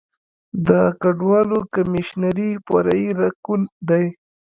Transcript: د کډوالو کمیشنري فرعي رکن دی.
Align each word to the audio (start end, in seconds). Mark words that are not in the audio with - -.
د 0.67 0.69
کډوالو 1.01 1.59
کمیشنري 1.73 2.51
فرعي 2.67 3.07
رکن 3.21 3.61
دی. 3.89 4.05